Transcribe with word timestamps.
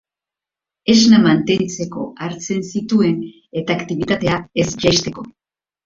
Esna 0.93 1.19
mantentzeko 1.25 2.07
hartzen 2.29 2.65
zituen 2.73 3.23
eta 3.63 3.79
aktibitatea 3.79 4.45
ez 4.67 4.71
jaisteko. 4.87 5.33